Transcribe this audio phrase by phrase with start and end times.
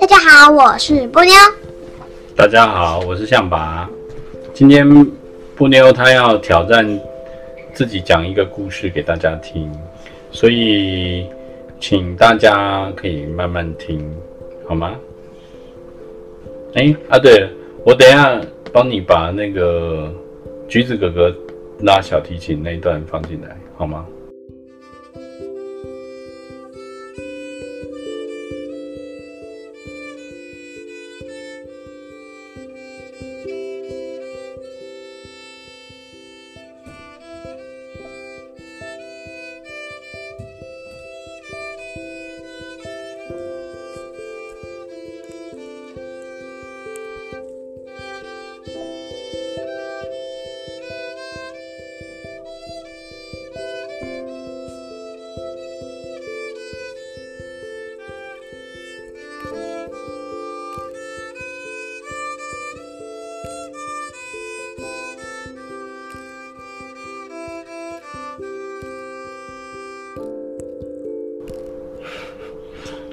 [0.00, 1.32] 大家好，我是布妞。
[2.34, 3.88] 大家好，我是象拔。
[4.52, 4.84] 今天
[5.54, 7.00] 布妞她要挑战
[7.72, 9.70] 自己讲一个故事给大家听，
[10.32, 11.26] 所以
[11.78, 14.12] 请大家可以慢慢听，
[14.66, 14.96] 好吗？
[16.74, 17.48] 哎啊，对，
[17.84, 18.40] 我等一下
[18.72, 20.12] 帮你把那个
[20.68, 21.32] 橘子哥哥
[21.80, 24.04] 拉小提琴那一段放进来，好吗？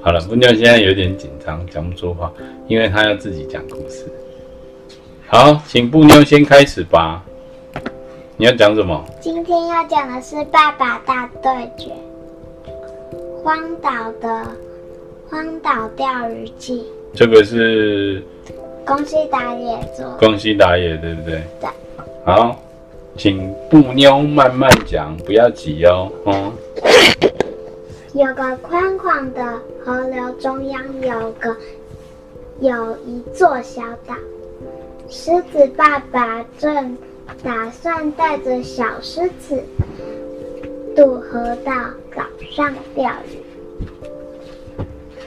[0.00, 2.32] 好了，布妞现在有点紧张，讲不出话，
[2.68, 4.06] 因为她要自己讲故事。
[5.26, 7.22] 好，请布妞先开始吧。
[8.36, 9.04] 你要讲什么？
[9.20, 11.90] 今天要讲的是《爸爸大对决》
[13.42, 13.90] 荒岛
[14.20, 14.46] 的
[15.28, 16.86] 荒岛钓鱼记。
[17.12, 18.22] 这个是
[18.86, 20.08] 宫西达也做。
[20.18, 21.42] 宫西达也对不对？
[21.60, 21.68] 对。
[22.24, 22.56] 好，
[23.16, 26.10] 请布妞慢慢讲，不要急哦。
[26.24, 26.52] 哦。
[28.14, 31.54] 有个宽广的河流中央，有个
[32.58, 34.14] 有一座小岛。
[35.10, 36.96] 狮子爸爸正
[37.42, 39.62] 打算带着小狮子
[40.96, 41.72] 渡河到
[42.14, 43.38] 岛上钓鱼。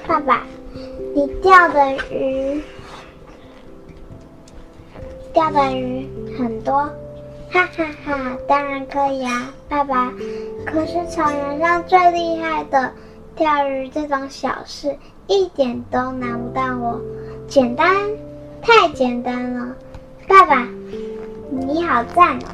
[0.07, 0.43] 爸爸，
[1.13, 2.61] 你钓的鱼
[5.31, 6.89] 钓的鱼很多。
[7.51, 10.11] 哈哈哈，当然可以啊，爸爸。
[10.65, 12.93] 可是草原上最厉害的
[13.35, 14.97] 钓鱼这种小事，
[15.27, 17.01] 一点都难不到我。
[17.47, 17.93] 简单，
[18.61, 19.75] 太简单了，
[20.29, 20.65] 爸爸，
[21.49, 22.45] 你好赞哦。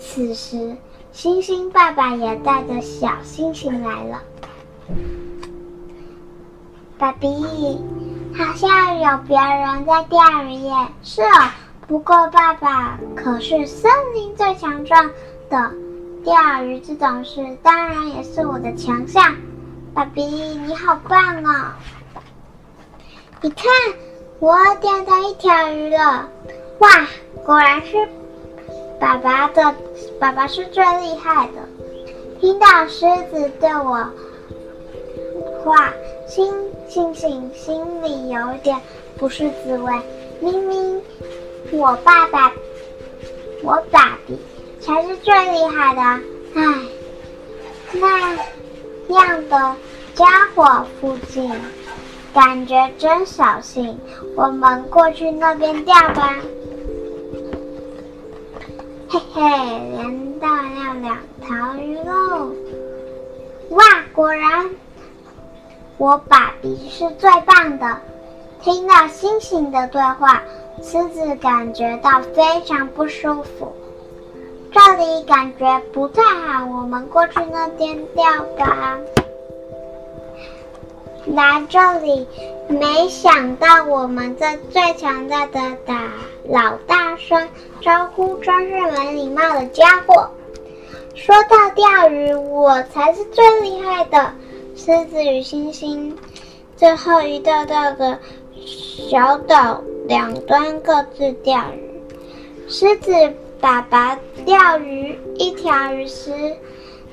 [0.00, 0.76] 此时，
[1.12, 4.20] 星星爸爸也带着小星星来了。
[6.98, 7.28] 爸比，
[8.36, 10.74] 好像有别人在钓鱼耶。
[11.04, 11.50] 是哦。
[11.88, 15.10] 不过，爸爸可是森林最强壮
[15.50, 15.70] 的，
[16.24, 19.34] 钓鱼这种事当然也是我的强项。
[19.92, 21.72] 爸比，你好棒哦！
[23.42, 23.70] 你看，
[24.38, 26.28] 我钓到一条鱼了！
[26.78, 26.88] 哇，
[27.44, 28.08] 果然是
[28.98, 29.74] 爸爸的，
[30.18, 31.68] 爸爸是最厉害的。
[32.40, 34.08] 听到狮子对我
[35.62, 35.92] 话，
[36.26, 36.50] 星
[36.88, 38.80] 星星心里有点
[39.18, 39.92] 不是滋味，
[40.40, 41.02] 明明。
[41.70, 42.52] 我爸爸，
[43.62, 44.38] 我爸比
[44.80, 46.02] 才是最厉害的。
[46.54, 46.62] 唉，
[47.92, 48.36] 那
[49.14, 49.76] 样的
[50.14, 51.50] 家伙附近，
[52.34, 53.98] 感觉真扫兴。
[54.36, 56.36] 我们过去那边钓吧。
[59.08, 59.42] 嘿嘿，
[59.96, 62.50] 连到了两条鱼喽！
[63.70, 64.70] 哇，果然
[65.96, 67.96] 我爸比是最棒的。
[68.62, 70.42] 听到星星的对话。
[70.80, 73.72] 狮子感觉到非常不舒服，
[74.70, 78.24] 这里感觉不太好，我们过去那边钓
[78.56, 78.98] 吧。
[81.26, 82.26] 来这里，
[82.68, 86.10] 没想到我们这最强大的大
[86.48, 87.48] 老大声
[87.80, 90.28] 招呼，真是没礼貌的家伙。
[91.14, 94.32] 说到钓鱼，我才是最厉害的。
[94.74, 96.16] 狮子与星星，
[96.76, 98.18] 最后一道道的
[98.50, 99.80] 小岛。
[100.12, 102.02] 两端各自钓鱼，
[102.68, 103.10] 狮子
[103.58, 104.14] 爸爸
[104.44, 106.54] 钓鱼一条鱼时，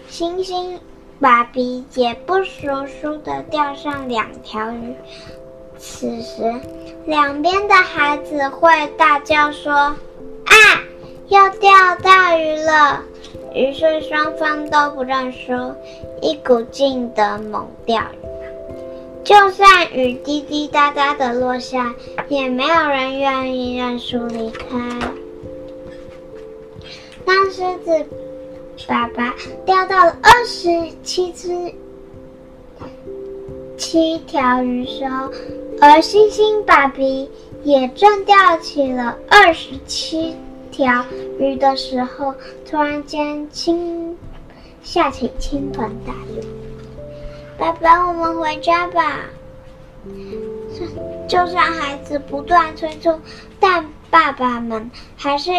[0.09, 0.77] 星星
[1.17, 4.93] 爸比也不服输的钓上两条鱼。
[5.77, 6.53] 此时，
[7.05, 9.71] 两边的孩子会大叫说
[10.43, 10.53] ：“啊，
[11.29, 11.71] 要钓
[12.03, 13.01] 大鱼了！”
[13.55, 15.73] 于是双方都不认输，
[16.21, 18.18] 一股劲的猛钓鱼。
[19.29, 21.93] 就算雨滴滴答答的落下，
[22.29, 24.65] 也没有人愿意认输离开。
[27.23, 28.07] 当狮子
[28.87, 29.35] 爸爸
[29.67, 31.71] 钓到了二十七只
[33.77, 35.29] 七条鱼时候，
[35.79, 37.29] 而星星爸比
[37.63, 40.35] 也正钓起了二十七
[40.71, 41.05] 条
[41.37, 42.33] 鱼的时候，
[42.67, 44.17] 突然间，倾
[44.81, 46.58] 下起倾盆大雨。
[47.59, 49.17] 爸爸，我们回家吧。
[51.27, 53.19] 就算孩子不断催促，
[53.59, 55.51] 但爸爸们还是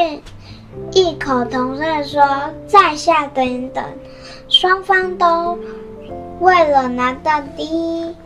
[0.93, 2.23] 异口同声说
[2.67, 3.85] ：“在下等等。”
[4.49, 5.59] 双方都
[6.41, 8.17] 为了拿到第一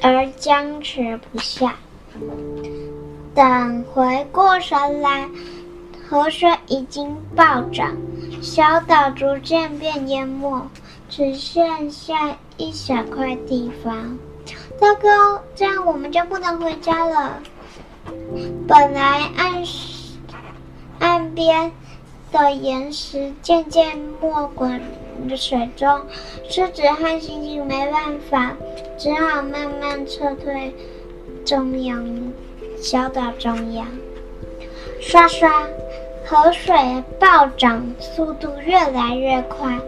[0.00, 1.74] 而僵持不下。
[3.34, 5.28] 等回过神来，
[6.08, 7.96] 河水已经暴涨，
[8.40, 10.62] 小岛逐渐变淹没，
[11.08, 14.18] 只剩下一小块地方。
[14.78, 17.38] 糟糕，这样我们就不能回家了。
[18.68, 19.64] 本来岸
[20.98, 21.72] 岸边
[22.30, 24.78] 的岩石渐渐没滚
[25.26, 26.02] 的水中，
[26.50, 28.54] 狮子和猩猩没办法，
[28.98, 30.74] 只好慢慢撤退
[31.46, 32.06] 中央
[32.76, 33.86] 小岛中央。
[35.00, 35.66] 刷刷，
[36.26, 36.74] 河水
[37.18, 39.78] 暴涨，速度越来越快。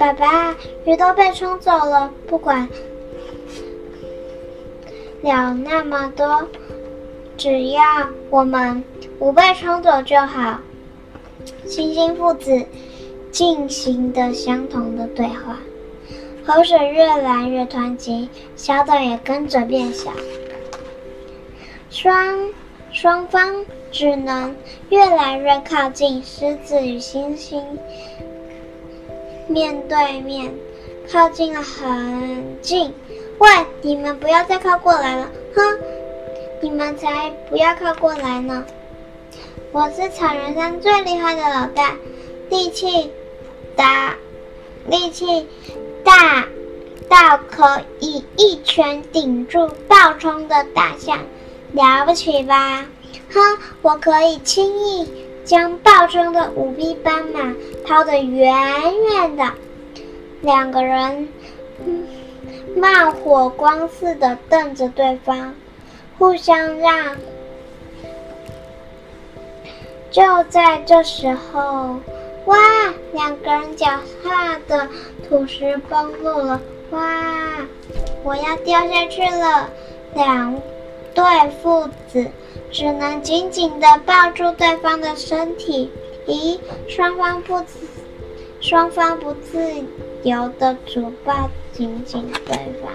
[0.00, 0.56] 爸爸，
[0.86, 2.66] 鱼都被冲走了，不管
[5.20, 6.48] 了那么多，
[7.36, 7.82] 只要
[8.30, 8.82] 我们
[9.18, 10.58] 不被冲走就好。
[11.66, 12.64] 星星父子
[13.30, 15.58] 进行的相同的对话，
[16.46, 18.26] 河水越来越湍急，
[18.56, 20.10] 小岛也跟着变小，
[21.90, 22.48] 双
[22.90, 24.56] 双方只能
[24.88, 26.22] 越来越靠近。
[26.24, 27.62] 狮子与猩猩。
[29.50, 30.54] 面对面，
[31.10, 32.94] 靠近了很近。
[33.38, 33.48] 喂，
[33.82, 35.28] 你们不要再靠过来了！
[35.56, 35.78] 哼，
[36.60, 38.64] 你们才不要靠过来呢！
[39.72, 41.96] 我是草原上最厉害的老大，
[42.48, 43.10] 力气
[43.74, 44.14] 大，
[44.86, 45.48] 力气
[46.04, 46.46] 大
[47.08, 51.18] 到可以一拳顶住暴冲的大象，
[51.72, 52.86] 了不起吧？
[53.32, 55.08] 哼，我可以轻易。
[55.44, 57.54] 将暴冲的五匹斑马
[57.84, 58.54] 抛得远
[59.10, 59.44] 远的，
[60.42, 61.28] 两个人
[62.76, 65.54] 冒火光似的瞪着对方，
[66.18, 67.16] 互相让。
[70.10, 71.96] 就在这时候，
[72.46, 72.56] 哇！
[73.12, 73.86] 两个人脚
[74.22, 74.88] 下的
[75.28, 76.60] 土石崩落了，
[76.90, 77.00] 哇！
[78.22, 79.70] 我要掉下去了，
[80.14, 80.60] 两
[81.14, 81.24] 对
[81.62, 82.28] 父子。
[82.70, 85.90] 只能紧紧地抱住对方的身体。
[86.26, 86.58] 咦，
[86.88, 87.78] 双方不自，
[88.60, 89.58] 双方不自
[90.22, 92.92] 由地主抱紧紧对方。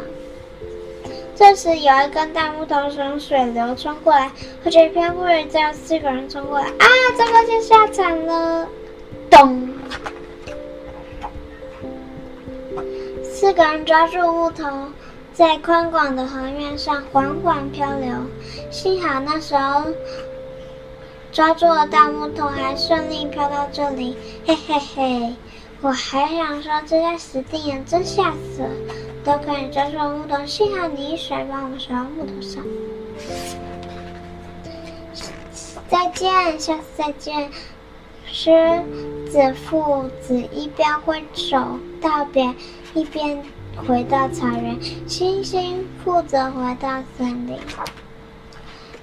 [1.36, 4.32] 这时，有一根大木头从水流冲过来，
[4.64, 6.68] 而且偏不远再有四个人冲过来。
[6.68, 6.86] 啊，
[7.18, 8.68] 这个就下场了！
[9.30, 9.70] 咚！
[13.24, 14.66] 四个人抓住木头。
[15.36, 18.10] 在宽广的河面上缓缓漂流，
[18.72, 19.84] 幸好那时候
[21.30, 24.16] 抓住了大木头，还顺利漂到这里。
[24.48, 25.36] 嘿嘿嘿，
[25.82, 28.70] 我还想说这下死定了，真吓死了！
[29.26, 32.64] 都可以抓住木头，幸好你一甩把我甩到木头上。
[35.90, 37.52] 再见，下次再见。
[38.26, 38.82] 狮
[39.30, 41.58] 子父子一边挥手
[42.02, 42.56] 道别，
[42.94, 43.44] 一边。
[43.76, 44.78] 回到草原，
[45.08, 47.58] 星星负责回到森林。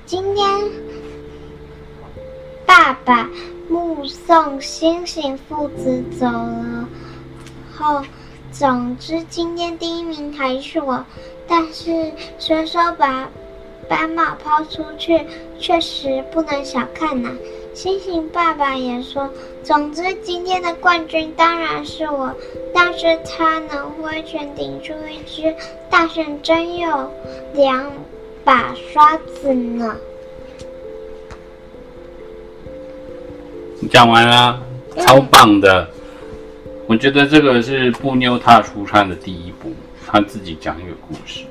[0.06, 0.46] 今天，
[2.66, 3.28] 爸爸
[3.68, 6.88] 目送星星父子走了
[7.76, 8.02] 后，
[8.50, 11.04] 总之今天第一名还是我。
[11.46, 13.28] 但是随手把
[13.88, 15.20] 斑马抛出去，
[15.58, 17.30] 确实不能小看呐、
[17.74, 19.30] 星星爸爸也说
[19.64, 22.30] ：“总之，今天的冠军当然是我。
[22.72, 25.54] 但是他能挥拳顶住一只
[25.88, 27.10] 大象，真有
[27.54, 27.90] 两
[28.44, 29.96] 把刷子呢。”
[33.80, 34.60] 你讲完了，
[34.98, 35.88] 超棒的！
[36.86, 39.72] 我觉得这个是布妞踏出他的第一步，
[40.06, 41.46] 他自己讲一个故事。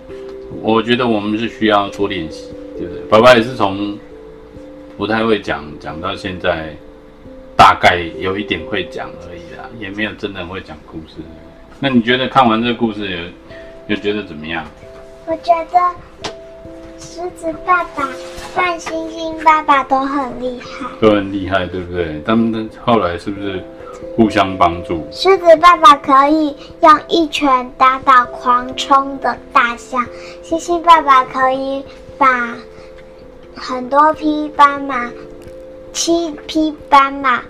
[0.62, 3.02] 我觉得我们是需要多练习，对不对？
[3.10, 3.98] 爸爸也是从。
[5.02, 6.76] 不太会讲，讲到现在，
[7.58, 11.16] 大概有一点会讲而已啦，也没有真的会讲故事。
[11.80, 14.64] 那你觉得看完这个故事有，有觉得怎么样？
[15.26, 15.80] 我觉得
[17.00, 18.08] 狮子爸爸
[18.54, 22.22] 和星星爸爸都很厉害，都很厉害，对不对？
[22.24, 23.60] 他们后来是不是
[24.16, 25.08] 互相帮助？
[25.12, 30.06] 狮子爸爸可以用一拳打倒狂冲的大象，
[30.44, 31.84] 星星爸爸可以
[32.20, 32.56] 把。
[33.56, 35.12] 很多匹斑马，
[35.94, 37.42] 七匹斑马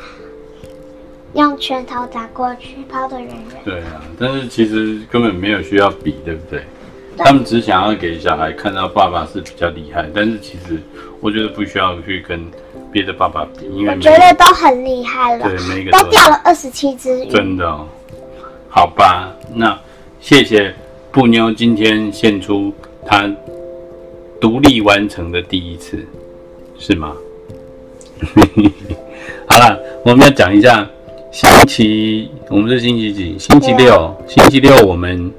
[1.34, 3.62] 用拳头打过去，抛得远远。
[3.64, 6.60] 对啊，但是其实根本没有需要比，对不对？
[6.60, 7.26] 对。
[7.26, 10.80] 他们只想要给小孩看到爸爸是比较厉害，但是其实
[11.20, 12.42] 我觉得不需要去跟
[12.92, 17.86] 别的爸爸比，因为我觉得都很厉害了，对每个都掉了二十七只鱼，真的哦。
[18.70, 19.78] 好吧，那
[20.20, 20.74] 谢谢
[21.12, 22.74] 布妞今天献出
[23.06, 23.30] 她
[24.42, 26.04] 独立完成的第一次，
[26.80, 27.14] 是吗？
[29.48, 30.86] 好了，我们要讲一下
[31.32, 33.38] 星期，我们是星期几？
[33.38, 35.32] 星期六，星期六我们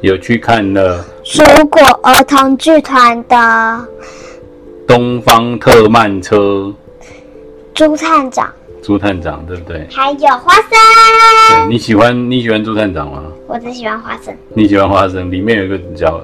[0.00, 3.88] 有去看了蔬果儿童剧团的
[4.88, 6.74] 东方特慢车，
[7.72, 9.86] 朱探长，朱探长对不对？
[9.90, 11.70] 还有花生。
[11.70, 13.22] 你喜欢你喜欢朱探长吗？
[13.48, 14.36] 我只喜欢花生。
[14.54, 15.32] 你喜欢花生？
[15.32, 16.22] 里面有一个角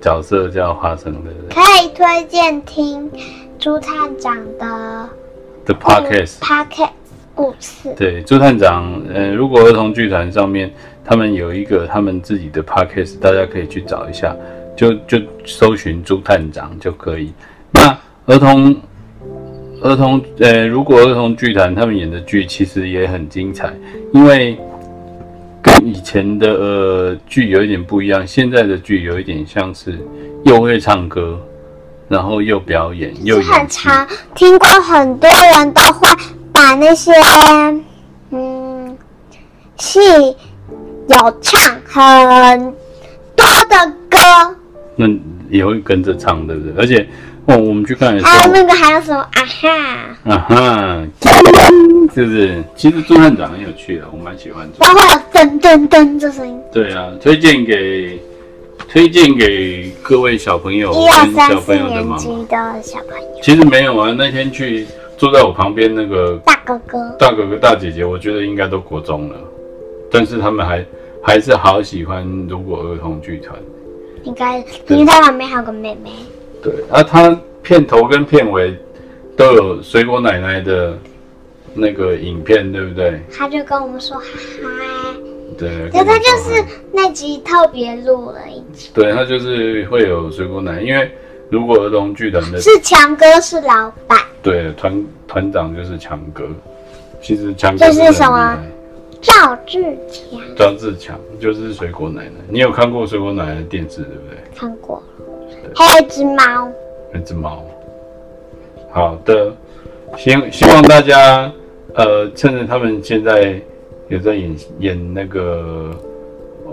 [0.00, 1.54] 角色叫花生，对不对？
[1.54, 3.10] 可以推荐听
[3.58, 5.08] 朱探长的
[5.66, 6.90] 的 podcast podcast
[7.34, 7.92] 故事。
[7.96, 10.72] 对，朱探长，呃，如果儿童剧团上面
[11.04, 14.36] 他们有一个他们自己的 podcast，大家可以去找一下，
[14.76, 17.32] 就就搜寻朱探长就可以。
[17.72, 18.76] 那儿童
[19.82, 23.74] 儿童，呃，如果儿童剧团他们演的剧其实也很精彩，
[24.12, 24.56] 因为
[25.62, 29.98] 跟以前的呃剧有一点不一样，现在的剧有一点像是
[30.44, 31.40] 又会唱歌，
[32.08, 36.08] 然后又表演又演很长，听过很多人都会
[36.52, 37.12] 把那些
[38.30, 38.96] 嗯
[39.76, 40.00] 戏
[41.08, 42.72] 有唱很
[43.36, 44.18] 多的歌，
[44.96, 45.06] 那
[45.50, 46.74] 也会跟着唱，对不对？
[46.76, 47.08] 而且。
[47.46, 49.68] 哦，我们去看的时候，还有那个还有什么啊哈
[50.24, 51.06] 啊哈，
[52.14, 52.62] 是不是？
[52.76, 54.68] 其实猪探长很有趣的，我蛮喜欢。
[54.78, 56.60] 然后有噔噔噔这声音。
[56.72, 58.20] 对啊，推荐给
[58.88, 63.40] 推荐给各位小朋友跟小朋友的妈妈的小朋友。
[63.42, 69.36] 其实没有啊，那天去坐在我旁边那个大哥哥、大哥哥、大姐姐，我觉得应该都国中了，
[70.12, 70.84] 但是他们还
[71.22, 73.58] 还是好喜欢如果儿童剧团。
[74.24, 76.10] 应该，因为他旁边还有个妹妹。
[76.62, 78.76] 对啊，他片头跟片尾
[79.36, 80.96] 都有水果奶奶的
[81.74, 83.20] 那个影片，对不对？
[83.32, 84.26] 他就跟我们说嗨。
[85.58, 88.90] 对，对，他就是那集特别录了一集。
[88.94, 91.10] 对，他就是会有水果奶，因为
[91.50, 96.44] 如果儿童剧团的是强哥是老板，对，团团长就是强哥。
[97.22, 98.58] 其实强哥就是什么？
[99.20, 100.40] 赵志强。
[100.56, 102.32] 赵志强就是水果奶奶。
[102.48, 104.38] 你有看过水果奶奶的电视，对不对？
[104.54, 105.02] 看过。
[105.74, 106.68] 还有一只猫，
[107.14, 107.64] 一只猫。
[108.90, 109.52] 好的，
[110.18, 111.50] 希希望大家
[111.94, 113.60] 呃，趁着他们现在
[114.08, 115.90] 有在演演那个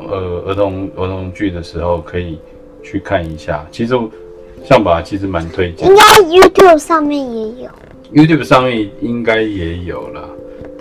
[0.10, 2.40] 呃儿童儿童剧的时候，可以
[2.84, 3.66] 去看一下。
[3.72, 3.94] 其实
[4.64, 7.70] 像吧其实蛮推荐，应该 YouTube 上面也有
[8.14, 10.28] ，YouTube 上面应该也有了，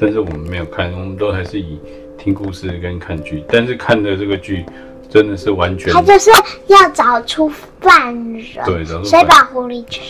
[0.01, 1.79] 但是我们没有看，我们都还是以
[2.17, 4.65] 听故事跟看剧，但是看的这个剧。
[5.09, 6.31] 真的是完全，他就是
[6.67, 10.01] 要找出犯人，对，谁把狐狸吃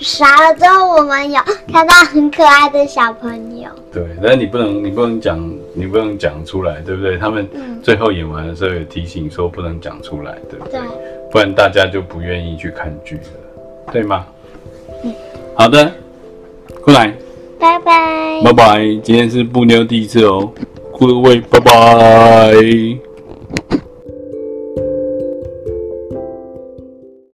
[0.00, 1.40] 杀了之后，我们有
[1.72, 3.68] 看到很可爱的小朋友。
[3.92, 5.38] 对，但是你不能，你不能讲，
[5.74, 7.16] 你不能讲出来，对不对？
[7.18, 7.48] 他们
[7.82, 10.80] 最后演完的时候有提醒说不能讲出来，对不对？
[10.80, 10.88] 对，
[11.30, 14.26] 不然大家就不愿意去看剧了，对吗？
[15.04, 15.14] 嗯，
[15.54, 15.92] 好的，
[16.82, 17.14] 过来，
[17.60, 18.80] 拜拜，拜拜。
[19.04, 20.50] 今天是布妞第一次哦，
[20.98, 23.11] 各位拜拜。